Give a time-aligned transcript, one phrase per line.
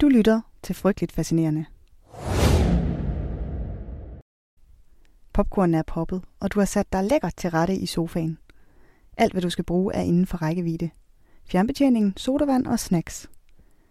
[0.00, 1.64] Du lytter til Frygteligt Fascinerende.
[5.32, 8.38] Popcornen er poppet, og du har sat dig lækkert til rette i sofaen.
[9.16, 10.90] Alt, hvad du skal bruge, er inden for rækkevidde.
[11.44, 13.30] Fjernbetjeningen, sodavand og snacks.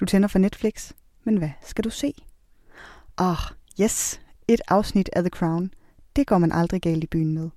[0.00, 0.92] Du tænder for Netflix,
[1.24, 2.14] men hvad skal du se?
[3.18, 5.70] Ah, oh, yes, et afsnit af The Crown.
[6.16, 7.50] Det går man aldrig galt i byen med.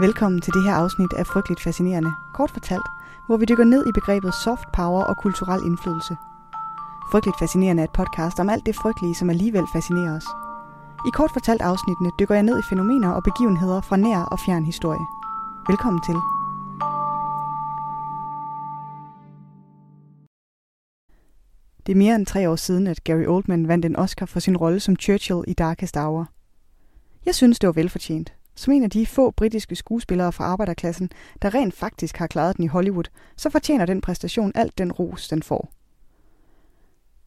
[0.00, 2.12] Velkommen til det her afsnit af Frygteligt Fascinerende.
[2.34, 2.86] Kort fortalt,
[3.30, 6.16] hvor vi dykker ned i begrebet soft power og kulturel indflydelse.
[7.10, 10.28] Frygteligt Fascinerende er et podcast om alt det frygtelige, som alligevel fascinerer os.
[11.08, 14.64] I kort fortalt afsnittene dykker jeg ned i fænomener og begivenheder fra nær og fjern
[14.64, 15.04] historie.
[15.68, 16.18] Velkommen til.
[21.86, 24.56] Det er mere end tre år siden, at Gary Oldman vandt en Oscar for sin
[24.56, 26.26] rolle som Churchill i Darkest Hour.
[27.26, 28.39] Jeg synes, det var velfortjent.
[28.60, 31.10] Som en af de få britiske skuespillere fra arbejderklassen,
[31.42, 33.04] der rent faktisk har klaret den i Hollywood,
[33.36, 35.72] så fortjener den præstation alt den ros, den får.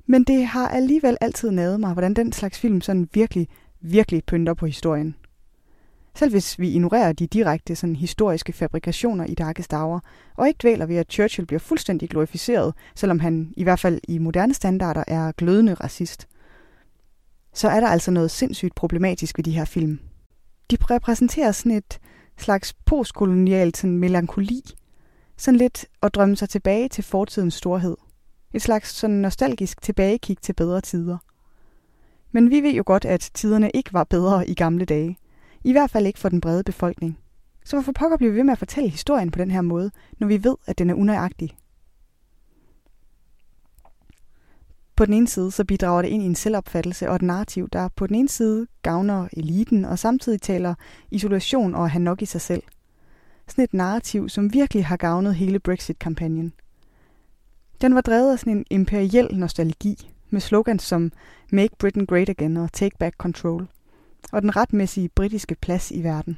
[0.05, 3.47] Men det har alligevel altid nadet mig, hvordan den slags film sådan virkelig,
[3.81, 5.15] virkelig pynter på historien.
[6.15, 10.01] Selv hvis vi ignorerer de direkte sådan, historiske fabrikationer i Darkest Hour,
[10.35, 14.17] og ikke dvæler ved, at Churchill bliver fuldstændig glorificeret, selvom han i hvert fald i
[14.17, 16.27] moderne standarder er glødende racist,
[17.53, 19.99] så er der altså noget sindssygt problematisk ved de her film
[20.71, 21.99] de repræsenterer sådan et
[22.37, 24.61] slags postkolonialt sådan melankoli.
[25.37, 27.97] Sådan lidt at drømme sig tilbage til fortidens storhed.
[28.53, 31.17] Et slags sådan nostalgisk tilbagekig til bedre tider.
[32.31, 35.17] Men vi ved jo godt, at tiderne ikke var bedre i gamle dage.
[35.63, 37.19] I hvert fald ikke for den brede befolkning.
[37.65, 40.27] Så hvorfor pokker bliver vi ved med at fortælle historien på den her måde, når
[40.27, 41.57] vi ved, at den er unøjagtig?
[44.95, 47.87] På den ene side så bidrager det ind i en selvopfattelse og et narrativ, der
[47.95, 50.75] på den ene side gavner eliten og samtidig taler
[51.11, 52.63] isolation og at have nok i sig selv.
[53.47, 56.53] Sådan et narrativ, som virkelig har gavnet hele Brexit-kampagnen.
[57.81, 61.11] Den var drevet af sådan en imperiel nostalgi, med slogans som
[61.51, 63.67] Make Britain Great Again og Take Back Control,
[64.31, 66.37] og den retmæssige britiske plads i verden.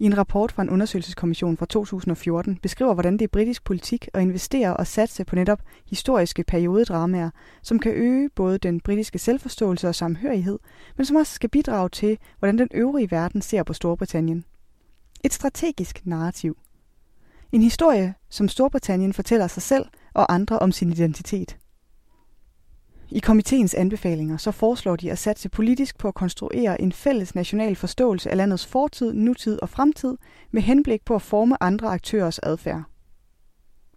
[0.00, 4.22] I en rapport fra en undersøgelseskommission fra 2014 beskriver, hvordan det er britisk politik at
[4.22, 7.30] investere og satse på netop historiske periodedramaer,
[7.62, 10.58] som kan øge både den britiske selvforståelse og samhørighed,
[10.96, 14.44] men som også skal bidrage til, hvordan den øvrige verden ser på Storbritannien.
[15.24, 16.58] Et strategisk narrativ.
[17.52, 19.84] En historie, som Storbritannien fortæller sig selv
[20.14, 21.56] og andre om sin identitet.
[23.10, 27.76] I komiteens anbefalinger så foreslår de at satse politisk på at konstruere en fælles national
[27.76, 30.16] forståelse af landets fortid, nutid og fremtid
[30.50, 32.82] med henblik på at forme andre aktørers adfærd.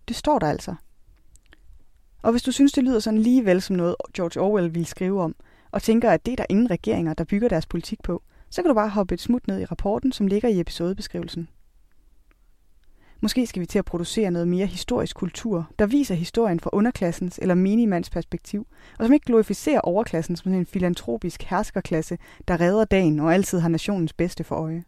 [0.07, 0.75] Det står der altså.
[2.21, 5.35] Og hvis du synes, det lyder sådan ligevel som noget, George Orwell ville skrive om,
[5.71, 8.69] og tænker, at det er der ingen regeringer, der bygger deres politik på, så kan
[8.69, 11.47] du bare hoppe et smut ned i rapporten, som ligger i episodebeskrivelsen.
[13.23, 17.39] Måske skal vi til at producere noget mere historisk kultur, der viser historien fra underklassens
[17.41, 18.67] eller minimands perspektiv,
[18.99, 22.17] og som ikke glorificerer overklassen som en filantropisk herskerklasse,
[22.47, 24.83] der redder dagen og altid har nationens bedste for øje.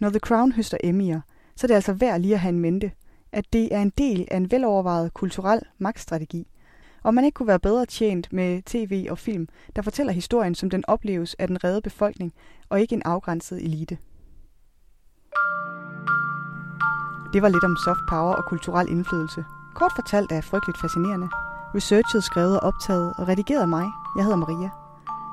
[0.00, 1.20] Når The Crown høster Emmy'er,
[1.56, 2.92] så er det altså værd lige at have en mente,
[3.32, 6.46] at det er en del af en velovervejet kulturel magtstrategi,
[7.02, 10.70] og man ikke kunne være bedre tjent med tv og film, der fortæller historien, som
[10.70, 12.32] den opleves af den redde befolkning,
[12.68, 13.98] og ikke en afgrænset elite.
[17.32, 19.44] Det var lidt om soft power og kulturel indflydelse.
[19.74, 21.28] Kort fortalt er frygteligt fascinerende.
[21.74, 23.86] Researchet skrevet og optaget og redigeret af mig.
[24.16, 24.70] Jeg hedder Maria.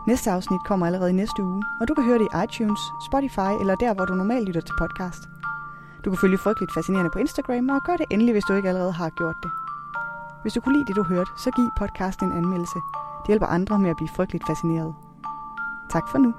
[0.07, 3.51] Næste afsnit kommer allerede i næste uge, og du kan høre det i iTunes, Spotify
[3.59, 5.29] eller der, hvor du normalt lytter til podcast.
[6.05, 8.91] Du kan følge Frygteligt Fascinerende på Instagram, og gør det endelig, hvis du ikke allerede
[8.91, 9.51] har gjort det.
[10.41, 12.79] Hvis du kunne lide det, du hørte, så giv podcasten en anmeldelse.
[13.21, 14.95] Det hjælper andre med at blive frygteligt fascineret.
[15.89, 16.33] Tak for nu.